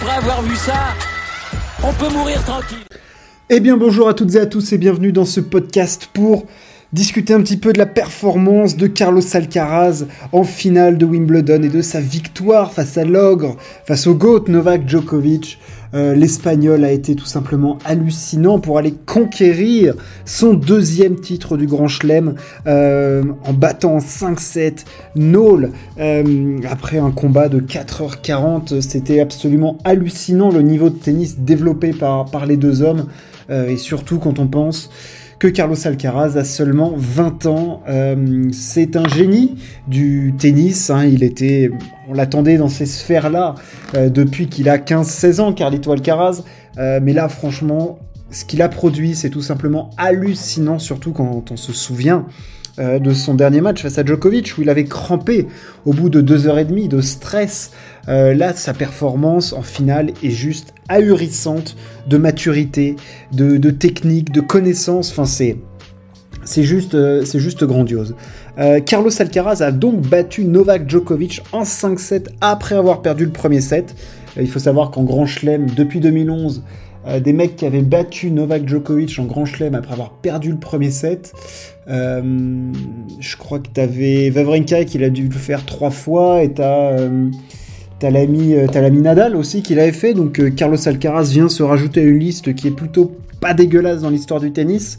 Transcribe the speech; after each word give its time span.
après 0.00 0.16
avoir 0.16 0.42
vu 0.42 0.54
ça, 0.54 0.94
on 1.82 1.92
peut 1.92 2.12
mourir 2.12 2.42
tranquille. 2.44 2.78
Eh 3.50 3.60
bien 3.60 3.76
bonjour 3.76 4.08
à 4.08 4.14
toutes 4.14 4.34
et 4.34 4.38
à 4.40 4.46
tous 4.46 4.72
et 4.72 4.78
bienvenue 4.78 5.10
dans 5.10 5.24
ce 5.24 5.40
podcast 5.40 6.08
pour 6.12 6.46
discuter 6.92 7.34
un 7.34 7.40
petit 7.40 7.58
peu 7.58 7.72
de 7.72 7.78
la 7.78 7.86
performance 7.86 8.76
de 8.76 8.86
Carlos 8.86 9.22
Alcaraz 9.34 10.06
en 10.32 10.44
finale 10.44 10.96
de 10.96 11.04
Wimbledon 11.04 11.62
et 11.62 11.68
de 11.68 11.82
sa 11.82 12.00
victoire 12.00 12.72
face 12.72 12.96
à 12.96 13.04
l'ogre, 13.04 13.56
face 13.86 14.06
au 14.06 14.14
GOAT 14.14 14.44
Novak 14.48 14.88
Djokovic. 14.88 15.58
Euh, 15.94 16.14
L'Espagnol 16.14 16.84
a 16.84 16.92
été 16.92 17.14
tout 17.14 17.24
simplement 17.24 17.78
hallucinant 17.84 18.58
pour 18.58 18.76
aller 18.78 18.92
conquérir 19.06 19.94
son 20.26 20.52
deuxième 20.52 21.16
titre 21.18 21.56
du 21.56 21.66
Grand 21.66 21.88
Chelem 21.88 22.34
euh, 22.66 23.22
en 23.44 23.54
battant 23.54 23.96
5-7 23.98 24.84
Nol 25.16 25.70
euh, 25.98 26.58
après 26.70 26.98
un 26.98 27.10
combat 27.10 27.48
de 27.48 27.60
4h40. 27.60 28.82
C'était 28.82 29.20
absolument 29.20 29.78
hallucinant 29.84 30.50
le 30.50 30.60
niveau 30.60 30.90
de 30.90 30.96
tennis 30.96 31.38
développé 31.38 31.92
par, 31.92 32.26
par 32.26 32.44
les 32.44 32.56
deux 32.56 32.82
hommes 32.82 33.06
et 33.50 33.78
surtout 33.78 34.18
quand 34.18 34.38
on 34.40 34.46
pense 34.46 34.90
que 35.38 35.46
Carlos 35.46 35.76
Alcaraz 35.86 36.36
a 36.36 36.44
seulement 36.44 36.94
20 36.96 37.46
ans. 37.46 37.82
Euh, 37.88 38.48
c'est 38.52 38.96
un 38.96 39.06
génie 39.08 39.56
du 39.86 40.34
tennis. 40.36 40.90
Hein. 40.90 41.08
on 42.08 42.14
l'attendait 42.14 42.56
dans 42.56 42.68
ces 42.68 42.86
sphères-là 42.86 43.54
euh, 43.94 44.08
depuis 44.10 44.48
qu'il 44.48 44.68
a 44.68 44.78
15-16 44.78 45.40
ans, 45.40 45.52
Carlito 45.52 45.92
Alcaraz. 45.92 46.42
Euh, 46.78 46.98
mais 47.02 47.12
là, 47.12 47.28
franchement, 47.28 48.00
ce 48.30 48.44
qu'il 48.44 48.62
a 48.62 48.68
produit, 48.68 49.14
c'est 49.14 49.30
tout 49.30 49.42
simplement 49.42 49.90
hallucinant, 49.96 50.78
surtout 50.78 51.12
quand 51.12 51.50
on 51.50 51.56
se 51.56 51.72
souvient 51.72 52.26
de 52.78 53.12
son 53.12 53.34
dernier 53.34 53.60
match 53.60 53.82
face 53.82 53.98
à 53.98 54.04
Djokovic, 54.04 54.54
où 54.56 54.62
il 54.62 54.70
avait 54.70 54.84
crampé 54.84 55.46
au 55.84 55.92
bout 55.92 56.08
de 56.08 56.20
deux 56.20 56.46
heures 56.46 56.58
et 56.58 56.64
demie 56.64 56.88
de 56.88 57.00
stress. 57.00 57.72
là, 58.06 58.52
sa 58.54 58.72
performance 58.72 59.52
en 59.52 59.62
finale 59.62 60.12
est 60.22 60.30
juste 60.30 60.74
ahurissante 60.88 61.76
de 62.06 62.16
maturité, 62.16 62.96
de, 63.32 63.70
technique, 63.70 64.32
de 64.32 64.40
connaissance. 64.40 65.10
Enfin, 65.10 65.26
c'est 65.26 65.56
c'est 66.44 66.62
juste, 66.62 66.94
euh, 66.94 67.24
c'est 67.26 67.40
juste 67.40 67.64
grandiose. 67.64 68.14
Euh, 68.58 68.80
Carlos 68.80 69.10
Alcaraz 69.18 69.60
a 69.60 69.70
donc 69.70 70.00
battu 70.00 70.44
Novak 70.44 70.88
Djokovic 70.88 71.42
en 71.52 71.62
5-7 71.62 72.28
après 72.40 72.74
avoir 72.74 73.02
perdu 73.02 73.26
le 73.26 73.30
premier 73.30 73.60
set. 73.60 73.94
Euh, 74.36 74.42
il 74.42 74.48
faut 74.48 74.58
savoir 74.58 74.90
qu'en 74.90 75.02
Grand 75.02 75.26
Chelem, 75.26 75.68
depuis 75.68 76.00
2011, 76.00 76.62
des 77.22 77.32
mecs 77.32 77.56
qui 77.56 77.66
avaient 77.66 77.82
battu 77.82 78.30
Novak 78.30 78.68
Djokovic 78.68 79.18
en 79.18 79.24
Grand 79.24 79.44
Chelem 79.44 79.74
après 79.74 79.92
avoir 79.92 80.10
perdu 80.10 80.50
le 80.50 80.58
premier 80.58 80.90
set. 80.90 81.32
je 81.86 83.36
crois 83.36 83.58
que 83.58 83.68
tu 83.72 83.80
avais 83.80 84.30
Vavrinka 84.30 84.84
qui 84.84 85.02
a 85.02 85.10
dû 85.10 85.28
le 85.28 85.30
faire 85.34 85.64
trois 85.64 85.90
fois 85.90 86.42
et 86.42 86.52
t'as 86.52 86.96
T'as 87.98 88.10
l'ami, 88.10 88.54
euh, 88.54 88.90
Nadal 88.90 89.34
aussi 89.34 89.60
qui 89.62 89.74
l'avait 89.74 89.90
fait, 89.90 90.14
donc 90.14 90.38
euh, 90.38 90.50
Carlos 90.50 90.76
Alcaraz 90.86 91.30
vient 91.32 91.48
se 91.48 91.64
rajouter 91.64 92.00
à 92.00 92.04
une 92.04 92.18
liste 92.18 92.54
qui 92.54 92.68
est 92.68 92.72
plutôt 92.72 93.16
pas 93.40 93.54
dégueulasse 93.54 94.02
dans 94.02 94.10
l'histoire 94.10 94.38
du 94.38 94.52
tennis. 94.52 94.98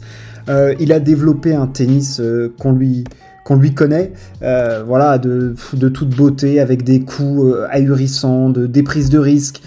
Euh, 0.50 0.74
il 0.80 0.92
a 0.92 1.00
développé 1.00 1.54
un 1.54 1.66
tennis 1.66 2.20
qu'on 2.58 2.72
lui, 2.72 3.04
lui 3.50 3.74
connaît, 3.74 4.12
voilà, 4.40 5.16
de, 5.16 5.54
de, 5.72 5.88
toute 5.88 6.10
beauté, 6.10 6.60
avec 6.60 6.82
des 6.82 7.00
coups 7.00 7.54
ahurissants, 7.70 8.50
de, 8.50 8.66
des 8.66 8.82
prises 8.82 9.08
de 9.08 9.18
risque, 9.18 9.62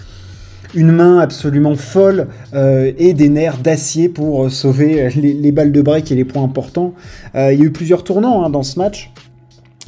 une 0.74 0.92
main 0.92 1.18
absolument 1.18 1.76
folle 1.76 2.28
et 2.54 3.14
des 3.14 3.28
nerfs 3.28 3.58
d'acier 3.58 4.08
pour 4.08 4.50
sauver 4.50 5.08
les, 5.16 5.52
balles 5.52 5.72
de 5.72 5.82
break 5.82 6.10
et 6.10 6.14
les 6.14 6.24
points 6.24 6.42
importants. 6.42 6.94
il 7.34 7.40
y 7.40 7.62
a 7.62 7.64
eu 7.64 7.70
plusieurs 7.70 8.04
tournants 8.04 8.44
hein, 8.44 8.50
dans 8.50 8.62
ce 8.62 8.78
match. 8.78 9.10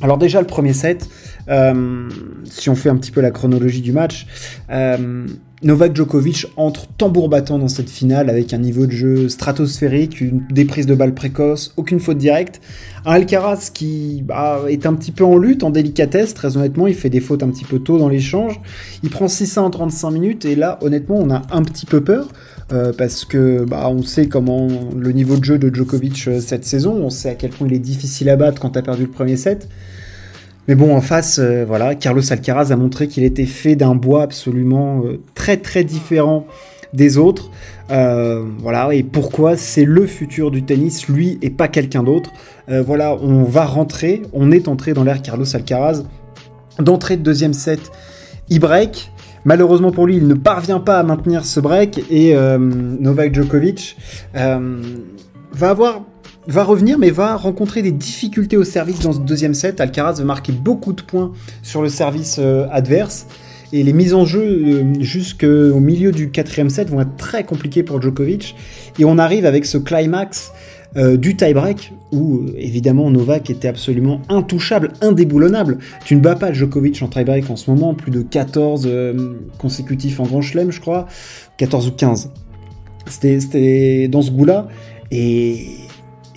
Alors 0.03 0.19
déjà 0.19 0.41
le 0.41 0.47
premier 0.47 0.75
set, 0.75 1.09
euh, 1.49 2.09
si 2.45 2.69
on 2.69 2.75
fait 2.75 2.91
un 2.91 2.97
petit 2.97 3.11
peu 3.11 3.21
la 3.23 3.31
chronologie 3.31 3.81
du 3.81 3.93
match, 3.93 4.27
euh, 4.71 5.27
Novak 5.63 5.97
Djokovic 5.97 6.47
entre 6.57 6.87
tambour 6.87 7.31
battant 7.31 7.59
dans 7.59 7.69
cette 7.69 7.89
finale 7.89 8.29
avec 8.29 8.53
un 8.53 8.59
niveau 8.59 8.85
de 8.85 8.93
jeu 8.93 9.29
stratosphérique, 9.31 10.21
une, 10.21 10.47
des 10.51 10.67
prises 10.67 10.85
de 10.85 10.95
balles 10.95 11.15
précoces, 11.15 11.73
aucune 11.79 11.99
faute 11.99 12.19
directe. 12.19 12.61
Un 13.07 13.13
Alcaraz 13.13 13.71
qui 13.73 14.23
bah, 14.23 14.61
est 14.69 14.85
un 14.85 14.95
petit 14.95 15.13
peu 15.13 15.25
en 15.25 15.39
lutte, 15.39 15.65
en 15.65 15.71
délicatesse, 15.71 16.35
très 16.35 16.59
honnêtement, 16.59 16.87
il 16.87 16.95
fait 16.95 17.09
des 17.09 17.21
fautes 17.21 17.43
un 17.43 17.49
petit 17.49 17.65
peu 17.65 17.79
tôt 17.79 17.99
dans 17.99 18.11
l'échange. 18.11 18.61
Il 19.03 19.09
prend 19.09 19.29
6 19.29 19.57
en 19.57 19.71
35 19.71 20.11
minutes 20.11 20.45
et 20.45 20.57
là, 20.57 20.79
honnêtement, 20.83 21.17
on 21.17 21.31
a 21.31 21.41
un 21.51 21.63
petit 21.63 21.87
peu 21.87 22.03
peur. 22.03 22.29
Euh, 22.73 22.93
parce 22.93 23.25
que 23.25 23.65
bah, 23.65 23.89
on 23.89 24.03
sait 24.03 24.27
comment 24.27 24.67
le 24.97 25.13
niveau 25.13 25.37
de 25.37 25.45
jeu 25.45 25.57
de 25.57 25.73
Djokovic 25.73 26.27
euh, 26.27 26.41
cette 26.41 26.65
saison, 26.65 26.95
on 26.95 27.11
sait 27.11 27.29
à 27.29 27.35
quel 27.37 27.51
point 27.51 27.69
il 27.69 27.75
est 27.75 27.79
difficile 27.79 28.29
à 28.29 28.35
battre 28.35 28.61
quand 28.61 28.71
tu 28.71 28.79
as 28.81 28.83
perdu 28.83 29.03
le 29.03 29.11
premier 29.11 29.37
set. 29.37 29.69
Mais 30.67 30.75
bon, 30.75 30.97
en 30.97 31.01
face, 31.01 31.39
euh, 31.39 31.65
voilà, 31.65 31.95
Carlos 31.95 32.33
Alcaraz 32.33 32.73
a 32.73 32.77
montré 32.77 33.07
qu'il 33.07 33.23
était 33.23 33.47
fait 33.47 33.77
d'un 33.77 33.95
bois 33.95 34.25
absolument 34.25 35.05
très 35.35 35.59
très 35.59 35.85
différent 35.85 36.45
des 36.93 37.19
autres. 37.19 37.51
voilà, 37.89 38.93
et 38.93 39.05
pourquoi 39.05 39.57
c'est 39.57 39.85
le 39.85 40.07
futur 40.07 40.51
du 40.51 40.65
tennis, 40.65 41.07
lui 41.07 41.39
et 41.43 41.51
pas 41.51 41.69
quelqu'un 41.69 42.03
d'autre. 42.03 42.33
voilà, 42.69 43.17
on 43.23 43.45
va 43.45 43.65
rentrer, 43.65 44.23
on 44.33 44.51
est 44.51 44.67
entré 44.67 44.93
dans 44.93 45.05
l'ère 45.05 45.23
Carlos 45.23 45.55
Alcaraz. 45.55 46.03
D'entrée 46.81 47.17
de 47.17 47.23
deuxième 47.23 47.53
set, 47.53 47.81
il 48.49 48.61
break. 48.61 49.13
Malheureusement 49.47 49.93
pour 49.93 50.09
lui, 50.09 50.17
il 50.17 50.27
ne 50.27 50.35
parvient 50.35 50.81
pas 50.81 50.99
à 50.99 51.05
maintenir 51.05 51.47
ce 51.47 51.61
break 51.61 52.05
et 52.11 52.35
euh, 52.35 52.59
Novak 52.59 53.33
Djokovic 53.33 53.97
euh, 54.35 54.83
va 55.53 56.65
revenir 56.65 56.99
mais 56.99 57.11
va 57.11 57.37
rencontrer 57.37 57.81
des 57.83 57.93
difficultés 57.93 58.57
au 58.57 58.65
service 58.65 58.99
dans 58.99 59.13
ce 59.13 59.21
deuxième 59.21 59.55
set. 59.55 59.81
Alcaraz 59.81 60.15
va 60.15 60.25
marquer 60.25 60.51
beaucoup 60.51 60.93
de 60.93 61.01
points 61.01 61.31
sur 61.63 61.81
le 61.81 61.89
service 61.89 62.39
euh, 62.41 62.67
adverse 62.73 63.29
et 63.73 63.85
les 63.85 63.93
mises 63.93 64.15
en 64.15 64.25
jeu 64.25 64.85
jusqu'au 64.99 65.79
milieu 65.79 66.11
du 66.11 66.31
quatrième 66.31 66.71
set 66.71 66.91
vont 66.91 67.01
être 67.01 67.17
très 67.17 67.45
compliquées 67.45 67.85
pour 67.85 68.03
Djokovic 68.03 68.57
et 68.99 69.05
on 69.05 69.17
arrive 69.17 69.47
avec 69.47 69.65
ce 69.65 69.79
climax 69.79 70.51
euh, 70.97 71.19
du 71.19 71.37
tie-break, 71.37 71.93
où 72.11 72.39
euh, 72.39 72.55
évidemment 72.57 73.11
Novak 73.11 73.51
était 73.51 73.69
absolument 73.69 74.23
intouchable, 74.31 74.93
indéboulonnable. 75.03 75.77
Tu 76.07 76.17
ne 76.17 76.21
bats 76.21 76.37
pas 76.37 76.55
Djokovic 76.55 77.03
en 77.03 77.09
tie-break 77.09 77.51
en 77.51 77.57
ce 77.57 77.71
moment, 77.71 77.93
plus 77.93 78.11
de 78.11 78.23
14 78.23 78.85
euh, 78.87 79.35
consécutifs 79.59 80.21
en 80.21 80.25
Grand 80.25 80.41
Chelem, 80.41 80.71
je 80.71 80.81
crois, 80.81 81.07
14 81.59 81.89
ou 81.89 81.93
15. 81.93 82.31
C'était 83.09 84.09
dans 84.09 84.23
ce 84.23 84.31
goût-là, 84.31 84.69
et, 85.11 85.67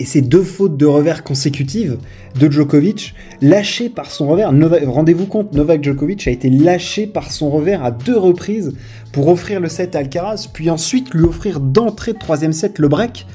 ces 0.04 0.20
deux 0.22 0.44
fautes 0.44 0.76
de 0.76 0.86
revers 0.86 1.24
consécutives 1.24 1.98
de 2.38 2.50
Djokovic, 2.50 3.14
lâchées 3.40 3.88
par 3.88 4.10
son 4.10 4.28
revers. 4.28 4.50
Rendez-vous 4.86 5.26
compte, 5.26 5.54
Novak 5.54 5.84
Djokovic 5.84 6.26
a 6.26 6.30
été 6.30 6.48
lâché 6.50 7.06
par 7.06 7.30
son 7.30 7.50
revers 7.50 7.84
à 7.84 7.90
deux 7.90 8.16
reprises 8.16 8.72
pour 9.12 9.28
offrir 9.28 9.60
le 9.60 9.68
set 9.68 9.96
à 9.96 10.00
Alcaraz, 10.00 10.48
puis 10.52 10.70
ensuite 10.70 11.14
lui 11.14 11.24
offrir 11.24 11.60
d'entrée 11.60 12.12
de 12.12 12.18
troisième 12.18 12.52
set 12.52 12.78
le 12.78 12.88
break. 12.88 13.26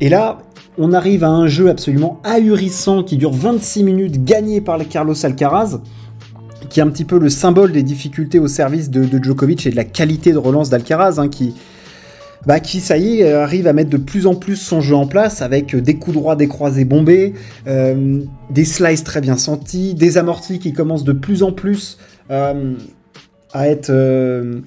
Et 0.00 0.08
là, 0.08 0.38
on 0.78 0.92
arrive 0.92 1.24
à 1.24 1.28
un 1.28 1.46
jeu 1.46 1.68
absolument 1.68 2.20
ahurissant 2.24 3.02
qui 3.02 3.16
dure 3.16 3.32
26 3.32 3.84
minutes, 3.84 4.24
gagné 4.24 4.60
par 4.60 4.78
Carlos 4.88 5.14
Alcaraz, 5.26 5.80
qui 6.70 6.80
est 6.80 6.82
un 6.82 6.88
petit 6.88 7.04
peu 7.04 7.18
le 7.18 7.28
symbole 7.28 7.72
des 7.72 7.82
difficultés 7.82 8.38
au 8.38 8.48
service 8.48 8.90
de, 8.90 9.22
Djokovic 9.22 9.66
et 9.66 9.70
de 9.70 9.76
la 9.76 9.84
qualité 9.84 10.32
de 10.32 10.38
relance 10.38 10.70
d'Alcaraz, 10.70 11.18
hein, 11.18 11.28
qui, 11.28 11.54
bah, 12.46 12.60
qui, 12.60 12.80
ça 12.80 12.96
y 12.96 13.20
est, 13.20 13.32
arrive 13.32 13.66
à 13.66 13.74
mettre 13.74 13.90
de 13.90 13.98
plus 13.98 14.26
en 14.26 14.34
plus 14.34 14.56
son 14.56 14.80
jeu 14.80 14.94
en 14.94 15.06
place 15.06 15.42
avec 15.42 15.76
des 15.76 15.94
coups 15.96 16.16
droits, 16.16 16.36
des 16.36 16.48
croisés 16.48 16.86
bombés, 16.86 17.34
euh, 17.66 18.20
des 18.48 18.64
slices 18.64 19.04
très 19.04 19.20
bien 19.20 19.36
sentis, 19.36 19.94
des 19.94 20.16
amortis 20.16 20.58
qui 20.58 20.72
commencent 20.72 21.04
de 21.04 21.12
plus 21.12 21.42
en 21.42 21.52
plus 21.52 21.98
euh, 22.30 22.74
à 23.52 23.68
être 23.68 23.90
euh, 23.90 24.60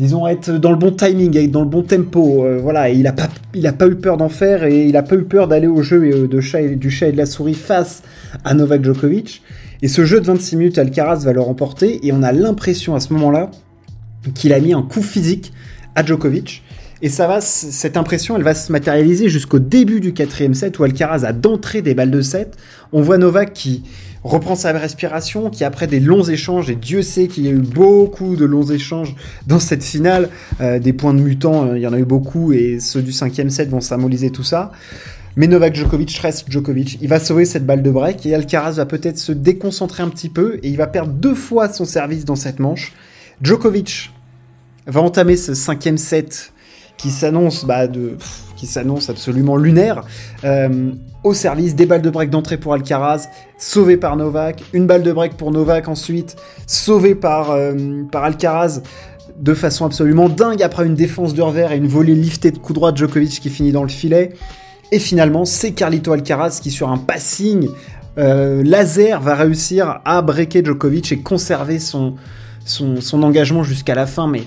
disons, 0.00 0.26
être 0.26 0.50
dans 0.50 0.70
le 0.70 0.78
bon 0.78 0.92
timing, 0.92 1.36
être 1.36 1.50
dans 1.50 1.60
le 1.60 1.68
bon 1.68 1.82
tempo. 1.82 2.44
Euh, 2.44 2.58
voilà, 2.60 2.88
il 2.88 3.02
n'a 3.02 3.12
pas, 3.12 3.28
il 3.54 3.66
a 3.66 3.72
pas 3.72 3.86
eu 3.86 3.96
peur 3.96 4.16
d'en 4.16 4.30
faire 4.30 4.64
et 4.64 4.86
il 4.86 4.92
n'a 4.92 5.02
pas 5.02 5.14
eu 5.14 5.24
peur 5.24 5.46
d'aller 5.46 5.66
au 5.66 5.82
jeu 5.82 6.02
euh, 6.02 6.26
de 6.26 6.40
chat 6.40 6.62
et, 6.62 6.74
du 6.74 6.90
chat 6.90 7.08
et 7.08 7.12
de 7.12 7.18
la 7.18 7.26
souris 7.26 7.54
face 7.54 8.02
à 8.44 8.54
Novak 8.54 8.82
Djokovic. 8.82 9.42
Et 9.82 9.88
ce 9.88 10.04
jeu 10.06 10.20
de 10.20 10.26
26 10.26 10.56
minutes, 10.56 10.78
Alcaraz 10.78 11.24
va 11.24 11.32
le 11.34 11.40
remporter 11.40 12.06
et 12.06 12.12
on 12.12 12.22
a 12.22 12.32
l'impression 12.32 12.94
à 12.94 13.00
ce 13.00 13.12
moment-là 13.12 13.50
qu'il 14.34 14.54
a 14.54 14.60
mis 14.60 14.72
un 14.72 14.82
coup 14.82 15.02
physique 15.02 15.52
à 15.94 16.04
Djokovic. 16.04 16.62
Et 17.02 17.08
ça 17.08 17.26
va, 17.26 17.40
cette 17.40 17.96
impression, 17.96 18.36
elle 18.36 18.42
va 18.42 18.54
se 18.54 18.70
matérialiser 18.70 19.30
jusqu'au 19.30 19.58
début 19.58 20.00
du 20.00 20.12
quatrième 20.12 20.52
set 20.52 20.78
où 20.78 20.84
Alcaraz 20.84 21.24
a 21.24 21.32
d'entrée 21.32 21.80
des 21.80 21.94
balles 21.94 22.10
de 22.10 22.20
set. 22.20 22.56
On 22.92 23.00
voit 23.00 23.16
Novak 23.16 23.54
qui 23.54 23.84
reprend 24.22 24.54
sa 24.54 24.72
respiration, 24.72 25.48
qui 25.48 25.64
après 25.64 25.86
des 25.86 25.98
longs 25.98 26.24
échanges, 26.24 26.68
et 26.68 26.76
Dieu 26.76 27.00
sait 27.00 27.26
qu'il 27.26 27.46
y 27.46 27.48
a 27.48 27.52
eu 27.52 27.60
beaucoup 27.60 28.36
de 28.36 28.44
longs 28.44 28.66
échanges 28.66 29.16
dans 29.46 29.60
cette 29.60 29.82
finale, 29.82 30.28
euh, 30.60 30.78
des 30.78 30.92
points 30.92 31.14
de 31.14 31.20
mutant, 31.20 31.64
euh, 31.64 31.78
il 31.78 31.80
y 31.80 31.86
en 31.86 31.94
a 31.94 31.98
eu 31.98 32.04
beaucoup, 32.04 32.52
et 32.52 32.80
ceux 32.80 33.00
du 33.00 33.12
cinquième 33.12 33.48
set 33.48 33.70
vont 33.70 33.80
symboliser 33.80 34.30
tout 34.30 34.42
ça. 34.42 34.72
Mais 35.36 35.46
Novak 35.46 35.74
Djokovic 35.74 36.18
reste 36.18 36.50
Djokovic. 36.50 36.98
Il 37.00 37.08
va 37.08 37.18
sauver 37.20 37.46
cette 37.46 37.64
balle 37.64 37.82
de 37.82 37.90
break 37.90 38.26
et 38.26 38.34
Alcaraz 38.34 38.72
va 38.72 38.84
peut-être 38.84 39.16
se 39.16 39.32
déconcentrer 39.32 40.02
un 40.02 40.08
petit 40.08 40.28
peu 40.28 40.58
et 40.62 40.68
il 40.68 40.76
va 40.76 40.88
perdre 40.88 41.12
deux 41.12 41.36
fois 41.36 41.68
son 41.68 41.84
service 41.84 42.24
dans 42.24 42.36
cette 42.36 42.58
manche. 42.58 42.92
Djokovic 43.40 44.10
va 44.86 45.00
entamer 45.00 45.36
ce 45.36 45.54
cinquième 45.54 45.98
set 45.98 46.52
qui 47.00 47.10
s'annonce 47.10 47.64
bah, 47.64 47.86
qui 48.56 48.66
s'annonce 48.66 49.08
absolument 49.08 49.56
lunaire. 49.56 50.02
Euh, 50.44 50.92
au 51.24 51.32
service, 51.32 51.74
des 51.74 51.86
balles 51.86 52.02
de 52.02 52.10
break 52.10 52.30
d'entrée 52.30 52.58
pour 52.58 52.74
Alcaraz, 52.74 53.28
sauvé 53.58 53.96
par 53.96 54.16
Novak, 54.16 54.62
une 54.72 54.86
balle 54.86 55.02
de 55.02 55.12
break 55.12 55.36
pour 55.36 55.50
Novak 55.50 55.88
ensuite, 55.88 56.36
sauvé 56.66 57.14
par, 57.14 57.52
euh, 57.52 58.02
par 58.10 58.24
Alcaraz 58.24 58.82
de 59.38 59.54
façon 59.54 59.86
absolument 59.86 60.28
dingue 60.28 60.62
après 60.62 60.84
une 60.84 60.94
défense 60.94 61.32
de 61.32 61.40
revers 61.40 61.72
et 61.72 61.76
une 61.78 61.88
volée 61.88 62.14
liftée 62.14 62.50
de 62.50 62.58
coup 62.58 62.74
droit 62.74 62.92
de 62.92 62.98
Djokovic 62.98 63.40
qui 63.40 63.48
finit 63.48 63.72
dans 63.72 63.82
le 63.82 63.88
filet. 63.88 64.34
Et 64.92 64.98
finalement, 64.98 65.46
c'est 65.46 65.72
Carlito 65.72 66.12
Alcaraz 66.12 66.60
qui, 66.60 66.70
sur 66.70 66.90
un 66.90 66.98
passing 66.98 67.68
euh, 68.18 68.62
laser, 68.62 69.20
va 69.20 69.34
réussir 69.36 70.00
à 70.04 70.20
breaker 70.20 70.62
Djokovic 70.64 71.12
et 71.12 71.20
conserver 71.20 71.78
son, 71.78 72.16
son, 72.66 73.00
son 73.00 73.22
engagement 73.22 73.62
jusqu'à 73.62 73.94
la 73.94 74.06
fin. 74.06 74.26
Mais 74.26 74.42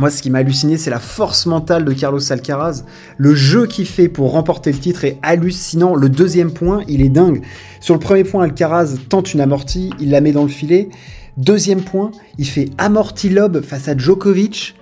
moi, 0.00 0.10
ce 0.10 0.22
qui 0.22 0.30
m'a 0.30 0.38
halluciné, 0.38 0.78
c'est 0.78 0.88
la 0.88 0.98
force 0.98 1.44
mentale 1.44 1.84
de 1.84 1.92
Carlos 1.92 2.32
Alcaraz. 2.32 2.84
Le 3.18 3.34
jeu 3.34 3.66
qu'il 3.66 3.84
fait 3.84 4.08
pour 4.08 4.32
remporter 4.32 4.72
le 4.72 4.78
titre 4.78 5.04
est 5.04 5.18
hallucinant. 5.20 5.94
Le 5.94 6.08
deuxième 6.08 6.52
point, 6.52 6.82
il 6.88 7.02
est 7.02 7.10
dingue. 7.10 7.42
Sur 7.80 7.92
le 7.92 8.00
premier 8.00 8.24
point, 8.24 8.44
Alcaraz 8.44 8.96
tente 9.10 9.34
une 9.34 9.42
amortie, 9.42 9.90
il 10.00 10.08
la 10.08 10.22
met 10.22 10.32
dans 10.32 10.42
le 10.42 10.48
filet. 10.48 10.88
Deuxième 11.36 11.82
point, 11.82 12.12
il 12.38 12.46
fait 12.46 12.70
amorti 12.78 13.28
lob 13.28 13.62
face 13.62 13.88
à 13.88 13.96
Djokovic. 13.96 14.74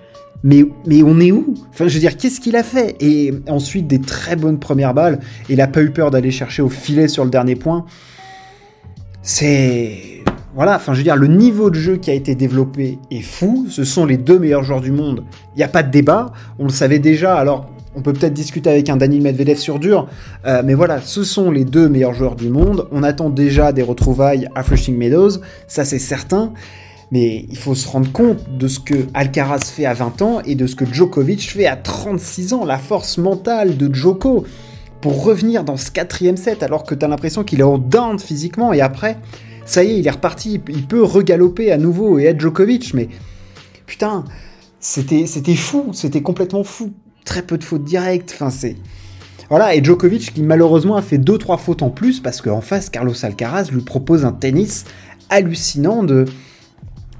Mais, 0.43 0.63
mais 0.85 1.03
on 1.03 1.19
est 1.19 1.33
où? 1.33 1.53
Enfin, 1.69 1.89
je 1.89 1.95
veux 1.95 1.99
dire, 1.99 2.15
qu'est-ce 2.15 2.39
qu'il 2.39 2.55
a 2.55 2.63
fait? 2.63 2.95
Et 3.01 3.33
ensuite, 3.49 3.87
des 3.87 3.99
très 3.99 4.37
bonnes 4.37 4.57
premières 4.57 4.93
balles. 4.93 5.19
Il 5.49 5.57
n'a 5.57 5.67
pas 5.67 5.81
eu 5.81 5.91
peur 5.91 6.11
d'aller 6.11 6.31
chercher 6.31 6.61
au 6.61 6.69
filet 6.69 7.09
sur 7.09 7.25
le 7.25 7.29
dernier 7.29 7.57
point. 7.57 7.85
C'est 9.21 10.18
voilà, 10.55 10.75
enfin 10.75 10.93
je 10.93 10.97
veux 10.97 11.03
dire, 11.03 11.15
le 11.15 11.27
niveau 11.27 11.69
de 11.69 11.75
jeu 11.75 11.97
qui 11.97 12.09
a 12.09 12.13
été 12.13 12.35
développé 12.35 12.99
est 13.11 13.21
fou, 13.21 13.67
ce 13.69 13.83
sont 13.83 14.05
les 14.05 14.17
deux 14.17 14.39
meilleurs 14.39 14.63
joueurs 14.63 14.81
du 14.81 14.91
monde, 14.91 15.23
il 15.55 15.57
n'y 15.57 15.63
a 15.63 15.67
pas 15.67 15.83
de 15.83 15.91
débat, 15.91 16.31
on 16.57 16.63
le 16.63 16.71
savait 16.71 16.99
déjà, 16.99 17.35
alors 17.35 17.69
on 17.95 18.01
peut 18.01 18.13
peut-être 18.13 18.33
discuter 18.33 18.69
avec 18.69 18.89
un 18.89 18.97
Daniel 18.97 19.21
Medvedev 19.21 19.57
sur 19.57 19.79
dur, 19.79 20.07
euh, 20.45 20.61
mais 20.65 20.73
voilà, 20.73 21.01
ce 21.01 21.23
sont 21.23 21.51
les 21.51 21.65
deux 21.65 21.87
meilleurs 21.89 22.13
joueurs 22.13 22.35
du 22.35 22.49
monde, 22.49 22.87
on 22.91 23.03
attend 23.03 23.29
déjà 23.29 23.71
des 23.71 23.83
retrouvailles 23.83 24.47
à 24.55 24.63
Flushing 24.63 24.97
Meadows, 24.97 25.41
ça 25.67 25.85
c'est 25.85 25.99
certain, 25.99 26.53
mais 27.11 27.45
il 27.49 27.57
faut 27.57 27.75
se 27.75 27.87
rendre 27.87 28.11
compte 28.11 28.57
de 28.57 28.67
ce 28.67 28.79
que 28.79 29.07
Alcaraz 29.13 29.65
fait 29.65 29.85
à 29.85 29.93
20 29.93 30.21
ans 30.21 30.41
et 30.45 30.55
de 30.55 30.67
ce 30.67 30.75
que 30.75 30.85
Djokovic 30.85 31.49
fait 31.51 31.65
à 31.65 31.75
36 31.75 32.53
ans, 32.53 32.65
la 32.65 32.77
force 32.77 33.17
mentale 33.17 33.77
de 33.77 33.93
Djoko. 33.93 34.45
Pour 35.01 35.23
revenir 35.23 35.63
dans 35.63 35.77
ce 35.77 35.91
quatrième 35.91 36.35
set 36.35 36.61
alors 36.61 36.83
que 36.83 36.93
tu 36.93 37.05
as 37.05 37.07
l'impression 37.07 37.45
qu'il 37.45 37.61
est 37.61 37.63
en 37.63 37.77
down 37.77 38.19
physiquement 38.19 38.73
et 38.73 38.81
après 38.81 39.17
ça 39.69 39.83
y 39.83 39.91
est, 39.91 39.99
il 39.99 40.07
est 40.07 40.11
reparti, 40.11 40.59
il 40.67 40.87
peut 40.87 41.03
regaloper 41.03 41.71
à 41.71 41.77
nouveau 41.77 42.17
et 42.17 42.23
être 42.23 42.39
Djokovic, 42.39 42.95
mais 42.95 43.07
putain, 43.85 44.25
c'était, 44.79 45.25
fou, 45.55 45.91
c'était 45.93 46.23
complètement 46.23 46.63
fou. 46.63 46.91
Très 47.23 47.43
peu 47.43 47.57
de 47.57 47.63
fautes 47.63 47.83
directes, 47.83 48.31
enfin 48.33 48.49
c'est... 48.49 48.75
Voilà, 49.49 49.75
et 49.75 49.83
Djokovic 49.83 50.33
qui 50.33 50.41
malheureusement 50.41 50.95
a 50.95 51.03
fait 51.03 51.19
2-3 51.19 51.59
fautes 51.59 51.83
en 51.83 51.91
plus 51.91 52.19
parce 52.19 52.41
qu'en 52.41 52.61
face, 52.61 52.89
Carlos 52.89 53.13
Alcaraz 53.23 53.69
lui 53.71 53.81
propose 53.81 54.25
un 54.25 54.31
tennis 54.31 54.85
hallucinant 55.29 56.01
de, 56.01 56.25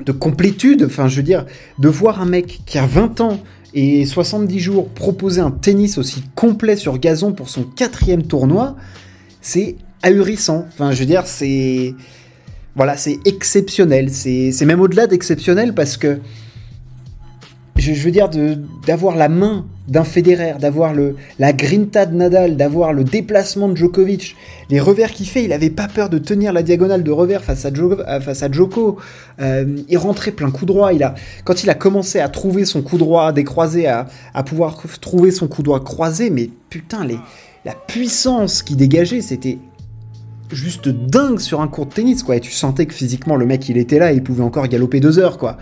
de 0.05 0.11
complétude. 0.11 0.83
Enfin, 0.83 1.07
je 1.07 1.17
veux 1.17 1.23
dire, 1.23 1.45
de 1.77 1.87
voir 1.87 2.19
un 2.19 2.25
mec 2.25 2.61
qui 2.65 2.79
a 2.79 2.87
20 2.87 3.21
ans 3.21 3.39
et 3.75 4.07
70 4.07 4.59
jours 4.59 4.89
proposer 4.89 5.41
un 5.41 5.51
tennis 5.51 5.99
aussi 5.99 6.23
complet 6.33 6.75
sur 6.75 6.97
gazon 6.97 7.31
pour 7.33 7.49
son 7.49 7.63
quatrième 7.63 8.23
tournoi, 8.23 8.75
c'est 9.41 9.75
ahurissant. 10.01 10.65
Enfin, 10.69 10.91
je 10.91 10.99
veux 10.99 11.05
dire, 11.05 11.27
c'est 11.27 11.93
voilà, 12.79 12.95
c'est 12.95 13.19
exceptionnel. 13.25 14.09
C'est 14.09 14.65
même 14.65 14.79
au-delà 14.79 15.05
d'exceptionnel 15.05 15.73
parce 15.73 15.97
que 15.97 16.19
je, 17.75 17.91
veux 17.91 18.09
dire 18.09 18.29
d'avoir 18.87 19.17
la 19.17 19.27
main 19.27 19.65
d'un 19.89 20.05
Federer, 20.05 20.53
d'avoir 20.61 20.93
la 21.39 21.51
grinta 21.51 22.05
de 22.05 22.15
Nadal, 22.15 22.55
d'avoir 22.55 22.93
le 22.93 23.03
déplacement 23.03 23.67
de 23.67 23.75
Djokovic, 23.75 24.37
les 24.69 24.79
revers 24.79 25.11
qu'il 25.11 25.27
fait, 25.27 25.43
il 25.43 25.51
avait 25.51 25.69
pas 25.69 25.89
peur 25.89 26.09
de 26.09 26.19
tenir 26.19 26.53
la 26.53 26.63
diagonale 26.63 27.03
de 27.03 27.11
revers 27.11 27.43
face 27.43 27.65
à, 27.65 27.69
euh, 27.69 28.21
face 28.21 28.43
à 28.43 28.49
Djoko. 28.49 28.95
Euh, 29.41 29.75
il 29.89 29.97
rentrait 29.97 30.31
plein 30.31 30.49
coup 30.49 30.65
droit. 30.65 30.93
Il 30.93 31.03
a, 31.03 31.15
quand 31.43 31.65
il 31.65 31.69
a 31.69 31.75
commencé 31.75 32.21
à 32.21 32.29
trouver 32.29 32.63
son 32.63 32.81
coup 32.81 32.97
droit 32.97 33.33
décroisé, 33.33 33.87
à, 33.87 34.07
à 34.33 34.43
pouvoir 34.43 34.81
trouver 35.01 35.31
son 35.31 35.49
coup 35.49 35.63
droit 35.63 35.83
croisé, 35.83 36.29
mais 36.29 36.49
putain, 36.69 37.03
les, 37.03 37.19
la 37.65 37.73
puissance 37.73 38.63
qui 38.63 38.77
dégageait, 38.77 39.19
c'était 39.19 39.57
juste 40.51 40.89
dingue 40.89 41.39
sur 41.39 41.61
un 41.61 41.67
court 41.67 41.85
de 41.85 41.93
tennis, 41.93 42.23
quoi. 42.23 42.35
Et 42.35 42.39
tu 42.39 42.51
sentais 42.51 42.85
que 42.85 42.93
physiquement, 42.93 43.35
le 43.35 43.45
mec, 43.45 43.67
il 43.69 43.77
était 43.77 43.99
là 43.99 44.11
et 44.11 44.15
il 44.15 44.23
pouvait 44.23 44.43
encore 44.43 44.67
galoper 44.67 44.99
deux 44.99 45.19
heures, 45.19 45.37
quoi. 45.37 45.57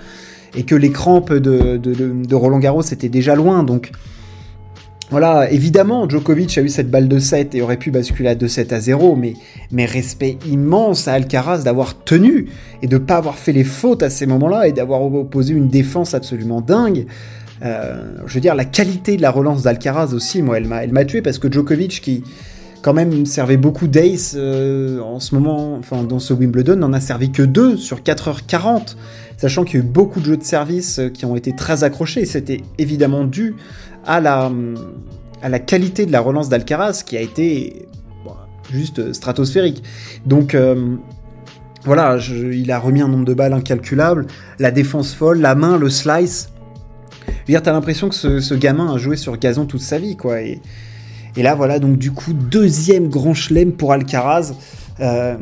Et 0.55 0.63
que 0.63 0.75
les 0.75 0.91
crampes 0.91 1.33
de, 1.33 1.77
de, 1.77 2.35
Roland 2.35 2.59
Garros 2.59 2.81
étaient 2.81 3.09
déjà 3.09 3.35
loin, 3.35 3.63
donc. 3.63 3.91
Voilà, 5.09 5.49
évidemment, 5.49 6.09
Djokovic 6.09 6.57
a 6.57 6.61
eu 6.61 6.67
cette 6.67 6.91
balle 6.91 7.07
de 7.07 7.17
7 7.17 7.55
et 7.55 7.61
aurait 7.61 7.77
pu 7.77 7.91
basculer 7.91 8.27
à 8.27 8.35
2-7 8.35 8.73
à 8.73 8.81
0, 8.81 9.15
mais, 9.15 9.35
mais 9.71 9.85
respect 9.85 10.37
immense 10.45 11.07
à 11.07 11.13
Alcaraz 11.13 11.59
d'avoir 11.63 12.03
tenu 12.03 12.47
et 12.81 12.87
de 12.87 12.97
pas 12.97 13.15
avoir 13.15 13.35
fait 13.35 13.53
les 13.53 13.63
fautes 13.63 14.03
à 14.03 14.09
ces 14.09 14.25
moments-là 14.25 14.67
et 14.67 14.73
d'avoir 14.73 15.01
opposé 15.01 15.53
une 15.53 15.69
défense 15.69 16.13
absolument 16.13 16.59
dingue. 16.59 17.05
Euh, 17.63 18.17
je 18.25 18.33
veux 18.33 18.41
dire, 18.41 18.53
la 18.53 18.65
qualité 18.65 19.15
de 19.15 19.21
la 19.21 19.31
relance 19.31 19.63
d'Alcaraz 19.63 20.13
aussi, 20.13 20.41
moi, 20.41 20.57
elle 20.57 20.91
m'a 20.91 21.05
tué 21.05 21.21
parce 21.21 21.39
que 21.39 21.49
Djokovic 21.49 22.01
qui, 22.01 22.23
quand 22.81 22.93
même 22.93 23.25
servait 23.25 23.57
beaucoup 23.57 23.87
d'ace 23.87 24.35
euh, 24.37 24.99
en 25.01 25.19
ce 25.19 25.35
moment, 25.35 25.75
enfin 25.75 26.03
dans 26.03 26.19
ce 26.19 26.33
Wimbledon, 26.33 26.75
n'en 26.75 26.93
a 26.93 27.01
servi 27.01 27.31
que 27.31 27.43
deux 27.43 27.77
sur 27.77 27.99
4h40, 27.99 28.95
sachant 29.37 29.63
qu'il 29.63 29.79
y 29.79 29.83
a 29.83 29.85
eu 29.85 29.87
beaucoup 29.87 30.19
de 30.19 30.25
jeux 30.25 30.37
de 30.37 30.43
service 30.43 30.99
euh, 30.99 31.09
qui 31.09 31.25
ont 31.25 31.35
été 31.35 31.55
très 31.55 31.83
accrochés. 31.83 32.25
C'était 32.25 32.61
évidemment 32.77 33.23
dû 33.23 33.55
à 34.05 34.19
la, 34.21 34.51
à 35.41 35.49
la 35.49 35.59
qualité 35.59 36.05
de 36.05 36.11
la 36.11 36.21
relance 36.21 36.49
d'Alcaraz 36.49 37.03
qui 37.05 37.17
a 37.17 37.21
été 37.21 37.87
juste 38.71 39.13
stratosphérique. 39.13 39.83
Donc 40.25 40.55
euh, 40.55 40.95
voilà, 41.85 42.17
il 42.17 42.71
a 42.71 42.79
remis 42.79 43.01
un 43.01 43.07
nombre 43.07 43.25
de 43.25 43.33
balles 43.33 43.53
incalculable, 43.53 44.27
la 44.59 44.71
défense 44.71 45.13
folle, 45.13 45.39
la 45.39 45.55
main, 45.55 45.77
le 45.77 45.89
slice. 45.89 46.49
Je 47.27 47.31
veux 47.31 47.45
dire, 47.47 47.63
t'as 47.63 47.71
l'impression 47.71 48.09
que 48.09 48.15
ce, 48.15 48.39
ce, 48.39 48.53
gamin 48.53 48.93
a 48.93 48.97
joué 48.97 49.15
sur 49.15 49.37
gazon 49.37 49.65
toute 49.65 49.81
sa 49.81 49.97
vie, 49.97 50.17
quoi. 50.17 50.41
Et, 50.41 50.61
et 51.37 51.43
là, 51.43 51.53
voilà, 51.53 51.77
donc 51.77 51.99
du 51.99 52.11
coup, 52.11 52.33
deuxième 52.33 53.09
grand 53.09 53.35
chelem 53.35 53.71
pour 53.71 53.93
Alcaraz. 53.93 54.55
Euh, 54.99 55.37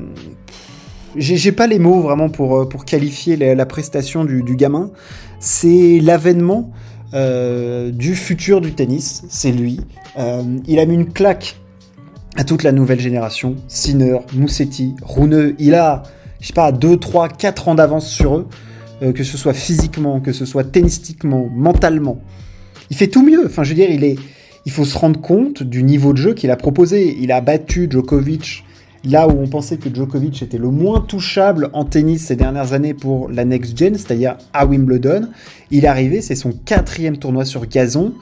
j'ai 1.16 1.54
pas 1.54 1.68
les 1.68 1.80
mots 1.80 2.02
vraiment 2.02 2.28
pour, 2.28 2.58
euh, 2.58 2.66
pour 2.68 2.84
qualifier 2.84 3.38
la, 3.38 3.66
prestation 3.66 4.26
du, 4.26 4.44
gamin. 4.58 4.92
C'est 5.40 6.02
l'avènement 6.02 6.74
euh, 7.14 7.92
du 7.92 8.14
futur 8.14 8.60
du 8.60 8.74
tennis, 8.74 9.24
c'est 9.30 9.54
lui. 9.54 9.80
il 10.68 10.80
a 10.80 10.86
mis 10.86 10.96
une 10.96 11.14
claque 11.14 11.56
à 12.36 12.44
toute 12.44 12.64
la 12.64 12.74
nouvelle 12.74 13.00
génération. 13.00 13.56
Sinner, 13.70 14.18
Moussetti, 14.34 14.96
Runeux. 15.02 15.56
Il 15.60 15.76
a, 15.76 16.04
je 16.42 16.48
sais 16.48 16.54
pas, 16.54 16.74
2, 16.74 16.98
3, 16.98 17.30
4 17.30 17.70
ans 17.70 17.76
d'avance 17.76 18.10
sur 18.10 18.36
eux, 18.36 18.48
que 19.14 19.24
ce 19.24 19.38
soit 19.38 19.54
physiquement, 19.54 20.20
que 20.20 20.34
ce 20.34 20.46
soit 20.46 20.66
tennistiquement, 20.66 21.48
mentalement. 21.50 22.20
Il 22.90 22.98
fait 22.98 23.08
tout 23.08 23.26
mieux. 23.26 23.46
Enfin, 23.46 23.64
je 23.64 23.70
veux 23.70 23.76
dire, 23.76 23.90
il 23.90 24.04
est, 24.04 24.18
il 24.66 24.72
faut 24.72 24.86
se 24.86 24.98
rendre 24.98 25.20
compte 25.22 25.64
du 25.64 25.84
niveau 25.84 26.12
de 26.12 26.18
jeu 26.18 26.34
qu'il 26.34 26.52
a 26.52 26.58
proposé. 26.58 27.18
Il 27.20 27.32
a 27.32 27.42
battu 27.42 27.88
Djokovic 27.90 28.64
là 29.04 29.28
où 29.28 29.40
on 29.40 29.48
pensait 29.48 29.78
que 29.78 29.94
Djokovic 29.94 30.42
était 30.42 30.58
le 30.58 30.70
moins 30.70 31.00
touchable 31.00 31.70
en 31.74 31.86
tennis 31.86 32.26
ces 32.26 32.36
dernières 32.36 32.74
années 32.74 32.94
pour 32.94 33.30
la 33.30 33.46
next 33.46 33.78
gen, 33.78 33.96
c'est-à-dire 33.96 34.38
à 34.54 34.66
Wimbledon. 34.66 35.30
Il 35.72 35.86
est 35.86 35.88
arrivé, 35.88 36.22
c'est 36.22 36.36
son 36.36 36.52
quatrième 36.52 37.18
tournoi 37.18 37.46
sur 37.46 37.68
gazon. 37.68 38.14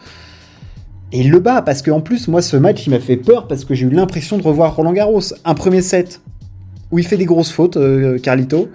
Et 1.12 1.22
il 1.22 1.30
le 1.30 1.40
bat, 1.40 1.62
parce 1.62 1.82
qu'en 1.82 2.02
plus, 2.02 2.28
moi, 2.28 2.42
ce 2.42 2.58
match, 2.58 2.88
il 2.88 2.90
m'a 2.90 3.00
fait 3.00 3.18
peur, 3.18 3.48
parce 3.48 3.66
que 3.66 3.76
j'ai 3.76 3.86
eu 3.86 3.92
l'impression 3.92 4.38
de 4.38 4.44
revoir 4.44 4.76
Roland 4.76 4.94
Garros. 4.94 5.22
Un 5.46 5.54
premier 5.54 5.82
set 5.82 6.22
où 6.92 7.00
il 7.00 7.06
fait 7.06 7.18
des 7.18 7.26
grosses 7.26 7.52
fautes, 7.52 7.78
euh, 7.78 8.18
Carlito 8.20 8.70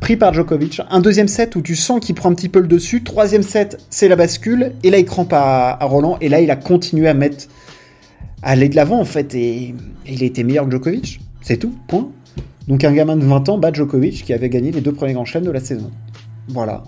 pris 0.00 0.16
par 0.16 0.32
Djokovic. 0.32 0.80
Un 0.90 1.00
deuxième 1.00 1.28
set 1.28 1.56
où 1.56 1.62
tu 1.62 1.76
sens 1.76 2.00
qu'il 2.00 2.14
prend 2.14 2.30
un 2.30 2.34
petit 2.34 2.48
peu 2.48 2.60
le 2.60 2.66
dessus. 2.66 3.02
Troisième 3.02 3.42
set, 3.42 3.78
c'est 3.90 4.08
la 4.08 4.16
bascule. 4.16 4.72
Et 4.82 4.90
là, 4.90 4.98
il 4.98 5.04
crampe 5.04 5.32
à, 5.32 5.78
Roland. 5.82 6.16
Et 6.20 6.28
là, 6.28 6.40
il 6.40 6.50
a 6.50 6.56
continué 6.56 7.08
à 7.08 7.14
mettre, 7.14 7.46
à 8.42 8.50
aller 8.50 8.68
de 8.68 8.76
l'avant, 8.76 8.98
en 8.98 9.04
fait. 9.04 9.34
Et, 9.34 9.74
il 10.06 10.22
était 10.22 10.42
meilleur 10.42 10.64
que 10.64 10.72
Djokovic. 10.72 11.20
C'est 11.42 11.58
tout, 11.58 11.74
point. 11.86 12.10
Donc 12.68 12.84
un 12.84 12.92
gamin 12.92 13.16
de 13.16 13.24
20 13.24 13.48
ans 13.48 13.58
bat 13.58 13.72
Djokovic 13.72 14.24
qui 14.24 14.32
avait 14.32 14.48
gagné 14.48 14.70
les 14.70 14.80
deux 14.80 14.92
premiers 14.92 15.12
grands 15.12 15.24
chelems 15.24 15.46
de 15.46 15.50
la 15.50 15.60
saison. 15.60 15.90
Voilà. 16.48 16.84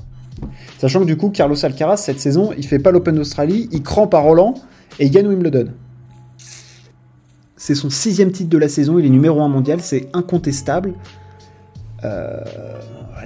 Sachant 0.79 1.01
que 1.01 1.07
du 1.07 1.17
coup, 1.17 1.31
Carlos 1.31 1.65
Alcaraz, 1.65 1.99
cette 1.99 2.21
saison, 2.21 2.51
il 2.57 2.67
fait 2.67 2.79
pas 2.79 2.91
l'Open 2.91 3.15
d'Australie, 3.15 3.69
il 3.73 3.83
crampe 3.83 4.15
à 4.15 4.19
Roland 4.21 4.55
et 4.99 5.07
il 5.07 5.11
gagne 5.11 5.27
Wimbledon. 5.27 5.69
C'est 7.57 7.75
son 7.75 7.91
sixième 7.91 8.33
titre 8.33 8.51
de 8.51 8.59
la 8.59 8.69
saison, 8.69 8.99
il 8.99 9.07
est 9.07 9.11
numéro 9.11 9.41
1 9.41 9.49
mondial, 9.49 9.81
c'est 9.81 10.09
incontestable. 10.13 10.95
Euh, 12.05 12.41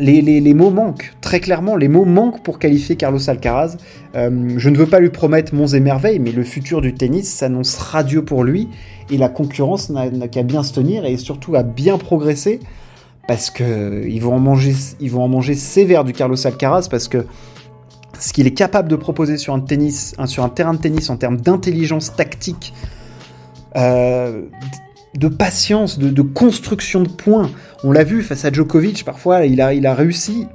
les, 0.01 0.55
mots 0.55 0.71
manquent, 0.71 1.15
très 1.21 1.41
clairement, 1.41 1.77
les 1.77 1.89
mots 1.89 2.05
manquent 2.05 2.43
pour 2.43 2.59
qualifier 2.59 2.97
Carlos 2.97 3.29
Alcaraz. 3.29 3.77
Euh, 4.15 4.55
je 4.57 4.69
ne 4.69 4.77
veux 4.77 4.87
pas 4.87 5.01
lui 5.01 5.11
promettre 5.11 5.55
monts 5.55 5.67
et 5.67 5.81
merveilles, 5.81 6.19
mais 6.19 6.33
le 6.33 6.45
futur 6.45 6.81
du 6.81 6.95
tennis 6.95 7.33
s'annonce 7.33 7.77
radieux 7.77 8.25
pour 8.25 8.45
lui, 8.45 8.69
et 9.11 9.17
la 9.17 9.29
concurrence 9.29 9.91
n'a 9.91 10.29
qu'à 10.29 10.43
bien 10.43 10.63
se 10.63 10.73
tenir, 10.73 11.05
et 11.05 11.17
surtout 11.17 11.57
à 11.57 11.63
bien 11.63 11.99
progresser, 11.99 12.61
parce 13.29 13.51
qu'ils 13.51 14.21
vont, 14.21 14.35
en 14.35 14.41
manger, 14.41 14.75
vont 15.03 15.23
en 15.23 15.29
manger 15.29 15.55
sévère 15.55 16.05
du 16.05 16.13
Carlos 16.13 16.47
Alcaraz, 16.47 16.89
parce 16.91 17.09
que 17.09 17.27
ce 18.19 18.33
qu'il 18.33 18.47
est 18.47 18.55
capable 18.55 18.89
de 18.89 18.97
proposer 18.97 19.37
sur 19.37 19.55
un, 19.55 19.61
tennis, 19.61 20.15
sur 20.27 20.45
un 20.45 20.49
terrain 20.49 20.75
de 20.75 20.79
tennis 20.79 21.11
en 21.11 21.17
termes 21.17 21.37
d'intelligence 21.37 22.15
tactique, 22.15 22.73
euh, 23.77 24.43
de 25.19 25.29
patience, 25.29 25.99
de, 25.99 26.23
construction 26.23 27.03
de 27.03 27.09
points. 27.09 27.51
On 27.85 27.93
l'a 27.93 28.05
vu 28.05 28.23
face 28.23 28.45
à 28.45 28.53
Djokovic, 28.53 29.05
parfois 29.05 29.47
il 29.47 29.61
a, 29.61 29.95
réussi 29.95 30.47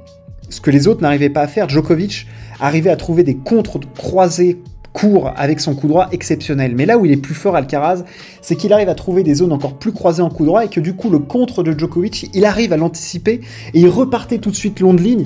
ce 0.48 0.60
que 0.60 0.70
les 0.70 0.88
autres 0.88 1.02
n'arrivaient 1.02 1.30
pas 1.30 1.42
à 1.42 1.46
faire. 1.48 1.68
Djokovic 1.68 2.26
arrivait 2.60 2.90
à 2.90 2.96
trouver 2.96 3.22
des 3.22 3.36
contres 3.36 3.80
croisés 3.96 4.60
courts 4.92 5.32
avec 5.36 5.60
son 5.60 5.74
coup 5.74 5.88
droit 5.88 6.08
exceptionnel. 6.12 6.74
Mais 6.76 6.84
là 6.84 6.98
où 6.98 7.06
il 7.06 7.12
est 7.12 7.16
plus 7.16 7.34
fort 7.34 7.56
Alcaraz, 7.56 8.04
c'est 8.42 8.56
qu'il 8.56 8.72
arrive 8.72 8.90
à 8.90 8.94
trouver 8.94 9.22
des 9.22 9.34
zones 9.34 9.52
encore 9.52 9.78
plus 9.78 9.92
croisées 9.92 10.22
en 10.22 10.28
coup 10.28 10.44
droit 10.44 10.64
et 10.64 10.68
que 10.68 10.80
du 10.80 10.94
coup 10.94 11.08
le 11.08 11.18
contre 11.18 11.62
de 11.62 11.76
Djokovic, 11.76 12.30
il 12.34 12.44
arrive 12.44 12.72
à 12.72 12.76
l'anticiper 12.76 13.40
et 13.72 13.80
il 13.80 13.88
repartait 13.88 14.38
tout 14.38 14.50
de 14.50 14.56
suite 14.56 14.80
long 14.80 14.92
de 14.92 15.00
ligne. 15.00 15.24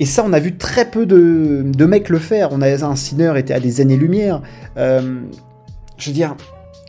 Et 0.00 0.06
ça, 0.06 0.24
on 0.26 0.32
a 0.32 0.40
vu 0.40 0.56
très 0.56 0.90
peu 0.90 1.04
de, 1.04 1.84
mecs 1.84 2.08
le 2.08 2.18
faire. 2.18 2.48
On 2.52 2.62
a 2.62 2.84
un 2.84 2.96
Sinner 2.96 3.34
était 3.36 3.52
à 3.52 3.60
des 3.60 3.82
années-lumière. 3.82 4.40
Euh, 4.78 5.20
je 5.98 6.06
veux 6.06 6.14
dire, 6.14 6.36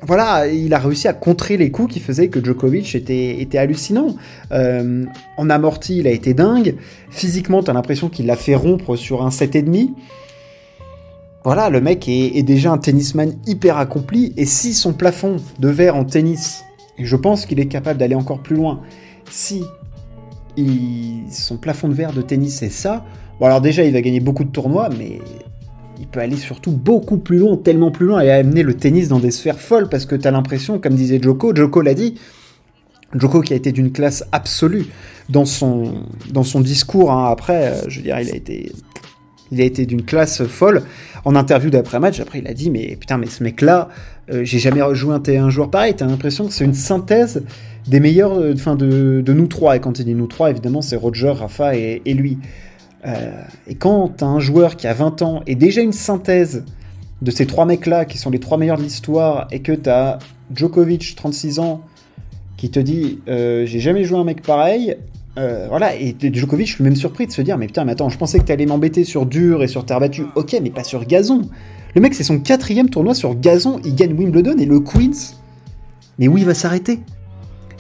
voilà, 0.04 0.48
il 0.48 0.74
a 0.74 0.80
réussi 0.80 1.08
à 1.08 1.14
contrer 1.14 1.58
les 1.58 1.70
coups 1.70 1.94
qui 1.94 2.00
faisaient 2.00 2.30
que 2.30 2.44
Djokovic 2.44 2.96
était, 2.96 3.40
était 3.40 3.58
hallucinant. 3.58 4.16
Euh, 4.52 5.06
en 5.38 5.50
amorti, 5.50 5.98
il 5.98 6.08
a 6.08 6.12
été 6.12 6.34
dingue. 6.34 6.76
Physiquement, 7.10 7.62
t'as 7.62 7.74
l'impression 7.74 8.10
qu'il 8.10 8.26
l'a 8.26 8.36
fait 8.36 8.56
rompre 8.56 8.96
sur 8.96 9.24
un 9.24 9.30
7,5. 9.30 9.90
Voilà, 11.44 11.70
le 11.70 11.82
mec 11.82 12.08
est, 12.08 12.38
est, 12.38 12.44
déjà 12.44 12.72
un 12.72 12.78
tennisman 12.78 13.34
hyper 13.46 13.78
accompli. 13.78 14.34
Et 14.38 14.46
si 14.46 14.74
son 14.74 14.94
plafond 14.94 15.38
de 15.60 15.68
verre 15.68 15.96
en 15.96 16.06
tennis, 16.06 16.64
et 16.98 17.06
je 17.06 17.16
pense 17.16 17.46
qu'il 17.46 17.60
est 17.60 17.68
capable 17.68 18.00
d'aller 18.00 18.16
encore 18.16 18.40
plus 18.40 18.56
loin, 18.56 18.82
si 19.30 19.64
son 21.32 21.58
plafond 21.58 21.88
de 21.88 21.94
verre 21.94 22.14
de 22.14 22.22
tennis 22.22 22.58
c'est 22.60 22.70
ça, 22.70 23.06
bon 23.40 23.46
alors 23.46 23.62
déjà 23.62 23.84
il 23.84 23.94
va 23.94 24.02
gagner 24.02 24.20
beaucoup 24.20 24.44
de 24.44 24.50
tournois, 24.50 24.90
mais 24.98 25.20
il 26.02 26.08
peut 26.08 26.20
aller 26.20 26.36
surtout 26.36 26.72
beaucoup 26.72 27.18
plus 27.18 27.38
loin, 27.38 27.56
tellement 27.58 27.92
plus 27.92 28.08
loin, 28.08 28.22
et 28.22 28.32
amener 28.32 28.64
le 28.64 28.74
tennis 28.74 29.08
dans 29.08 29.20
des 29.20 29.30
sphères 29.30 29.60
folles, 29.60 29.88
parce 29.88 30.06
que 30.08 30.16
tu 30.16 30.28
as 30.28 30.32
l'impression, 30.32 30.80
comme 30.80 30.96
disait 30.96 31.20
Joko, 31.22 31.56
Joko 31.56 31.82
l'a 31.82 31.94
dit, 31.94 32.16
Joko 33.14 33.42
qui 33.42 33.54
a 33.54 33.56
été 33.56 33.72
d'une 33.72 33.92
classe 33.92 34.26
absolue 34.32 34.88
dans 35.30 35.46
son, 35.46 35.94
dans 36.32 36.44
son 36.44 36.60
discours, 36.60 37.12
hein, 37.12 37.30
après, 37.30 37.68
euh, 37.68 37.82
je 37.88 37.98
veux 37.98 38.04
dire, 38.04 38.20
il 38.20 38.32
a 38.32 38.36
été, 38.36 38.72
été 39.52 39.86
d'une 39.86 40.04
classe 40.04 40.44
folle. 40.44 40.82
En 41.24 41.36
interview 41.36 41.70
d'après-match, 41.70 42.20
après 42.20 42.40
il 42.40 42.48
a 42.48 42.54
dit, 42.56 42.72
mais 42.72 42.98
putain, 43.00 43.20
mais 43.20 43.28
ce 43.28 43.44
mec-là, 43.44 43.90
euh, 44.32 44.44
j'ai 44.44 44.58
jamais 44.58 44.82
rejoué 44.82 45.16
un, 45.38 45.50
joueur 45.52 45.70
pareil, 45.70 45.94
t'as 45.96 46.08
l'impression 46.08 46.48
que 46.48 46.54
c'est 46.54 46.66
une 46.66 46.74
synthèse 46.74 47.44
des 47.88 48.00
meilleurs, 48.00 48.34
euh, 48.34 48.54
enfin 48.56 48.76
de, 48.76 49.22
de, 49.22 49.34
nous 49.34 49.46
trois, 49.46 49.76
et 49.76 49.80
quand 49.80 50.00
il 50.00 50.06
dit 50.06 50.16
nous 50.16 50.26
trois, 50.26 50.50
évidemment, 50.50 50.82
c'est 50.82 50.96
Roger, 50.96 51.30
Rafa 51.30 51.76
et 51.76 52.02
lui. 52.16 52.40
Euh, 53.06 53.44
et 53.68 53.76
quand 53.76 54.22
as 54.22 54.26
un 54.26 54.40
joueur 54.40 54.76
qui 54.76 54.88
a 54.88 54.94
20 54.94 55.22
ans 55.22 55.42
et 55.48 55.56
déjà 55.56 55.82
une 55.82 55.94
synthèse 55.94 56.64
de 57.22 57.32
ces 57.32 57.46
trois 57.46 57.66
mecs-là, 57.66 58.06
qui 58.06 58.18
sont 58.18 58.30
les 58.30 58.40
trois 58.40 58.58
meilleurs 58.58 58.78
de 58.78 58.84
l'histoire, 58.84 59.48
et 59.52 59.62
que 59.62 59.72
tu 59.72 59.90
as 59.90 60.20
Djokovic, 60.54 61.16
36 61.16 61.60
ans, 61.60 61.82
qui 62.58 62.70
te 62.70 62.80
dit 62.80 63.20
euh, 63.28 63.66
J'ai 63.66 63.80
jamais 63.80 64.04
joué 64.04 64.18
un 64.18 64.24
mec 64.24 64.42
pareil. 64.42 64.98
Euh, 65.38 65.68
voilà, 65.70 65.96
et 65.96 66.16
Djokovic, 66.20 66.68
je 66.68 66.74
suis 66.76 66.84
même 66.84 66.96
surpris 66.96 67.28
de 67.28 67.32
se 67.32 67.42
dire 67.42 67.58
Mais 67.58 67.68
putain, 67.68 67.86
mais 67.86 67.94
attends, 67.94 68.10
je 68.10 68.18
pensais 68.18 68.40
que 68.40 68.46
tu 68.46 68.52
allais 68.52 68.66
m'embêter 68.66 69.04
sur 69.04 69.26
dur 69.26 69.64
et 69.64 69.68
sur 69.68 69.86
terre 69.86 70.00
battue. 70.00 70.26
Ok, 70.36 70.56
mais 70.62 70.72
pas 70.72 70.84
sur 70.84 71.06
gazon. 71.06 71.42
Le 71.96 72.02
mec, 72.02 72.14
c'est 72.14 72.24
son 72.24 72.40
quatrième 72.40 72.90
tournoi 72.90 73.14
sur 73.14 73.36
gazon. 73.36 73.80
Il 73.86 73.96
gagne 73.96 74.14
Wimbledon 74.14 74.58
et 74.58 74.66
le 74.66 74.80
Queens. 74.80 75.36
Mais 76.20 76.28
où 76.28 76.38
il 76.38 76.46
va 76.46 76.54
s'arrêter? 76.54 77.00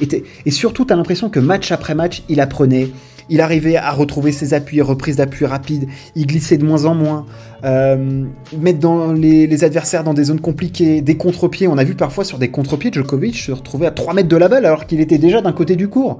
Et, 0.01 0.23
et, 0.45 0.51
surtout, 0.51 0.85
tu 0.85 0.93
as 0.93 0.95
l'impression 0.95 1.29
que 1.29 1.39
match 1.39 1.71
après 1.71 1.93
match, 1.93 2.23
il 2.27 2.39
apprenait, 2.39 2.89
il 3.29 3.41
arrivait 3.41 3.75
à 3.75 3.91
retrouver 3.91 4.31
ses 4.31 4.53
appuis, 4.53 4.81
reprises 4.81 5.17
d'appui 5.17 5.45
rapides, 5.45 5.87
il 6.15 6.27
glissait 6.27 6.57
de 6.57 6.65
moins 6.65 6.85
en 6.85 6.95
moins, 6.95 7.25
euh, 7.63 8.25
mettre 8.57 9.13
les, 9.13 9.63
adversaires 9.63 10.03
dans 10.03 10.13
des 10.13 10.25
zones 10.25 10.41
compliquées, 10.41 11.01
des 11.01 11.17
contre-pieds. 11.17 11.67
On 11.67 11.77
a 11.77 11.83
vu 11.83 11.95
parfois 11.95 12.23
sur 12.23 12.37
des 12.37 12.49
contre-pieds 12.49 12.91
Djokovic 12.91 13.37
se 13.37 13.51
retrouver 13.51 13.87
à 13.87 13.91
3 13.91 14.13
mètres 14.13 14.29
de 14.29 14.37
la 14.37 14.47
balle 14.47 14.65
alors 14.65 14.87
qu'il 14.87 14.99
était 14.99 15.17
déjà 15.17 15.41
d'un 15.41 15.53
côté 15.53 15.75
du 15.75 15.87
cours. 15.87 16.19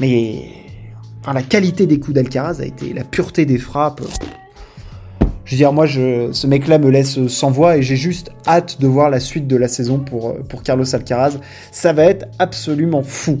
Mais 0.00 0.44
la 1.32 1.42
qualité 1.42 1.86
des 1.86 1.98
coups 1.98 2.14
d'Alcaraz 2.14 2.60
a 2.60 2.64
été 2.64 2.92
la 2.92 3.04
pureté 3.04 3.46
des 3.46 3.58
frappes. 3.58 4.02
Je 5.44 5.52
veux 5.52 5.56
dire, 5.56 5.72
moi, 5.72 5.86
ce 5.86 6.46
mec-là 6.46 6.78
me 6.78 6.90
laisse 6.90 7.24
sans 7.28 7.50
voix 7.50 7.76
et 7.76 7.82
j'ai 7.82 7.94
juste 7.94 8.32
hâte 8.48 8.80
de 8.80 8.86
voir 8.88 9.10
la 9.10 9.20
suite 9.20 9.46
de 9.46 9.56
la 9.56 9.68
saison 9.68 9.98
pour 9.98 10.62
Carlos 10.64 10.92
Alcaraz. 10.92 11.38
Ça 11.70 11.92
va 11.92 12.04
être 12.04 12.26
absolument 12.38 13.02
fou. 13.02 13.38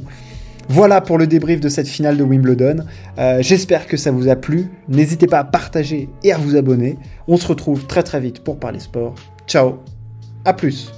Voilà 0.68 1.00
pour 1.00 1.18
le 1.18 1.26
débrief 1.26 1.60
de 1.60 1.68
cette 1.68 1.88
finale 1.88 2.16
de 2.16 2.24
Wimbledon. 2.24 2.84
Euh, 3.18 3.38
j'espère 3.40 3.86
que 3.86 3.96
ça 3.96 4.10
vous 4.10 4.28
a 4.28 4.36
plu. 4.36 4.66
N'hésitez 4.88 5.26
pas 5.26 5.38
à 5.38 5.44
partager 5.44 6.08
et 6.24 6.32
à 6.32 6.38
vous 6.38 6.56
abonner. 6.56 6.98
On 7.28 7.36
se 7.36 7.46
retrouve 7.46 7.86
très 7.86 8.02
très 8.02 8.20
vite 8.20 8.40
pour 8.42 8.58
parler 8.58 8.80
sport. 8.80 9.14
Ciao, 9.46 9.78
à 10.44 10.52
plus 10.52 10.90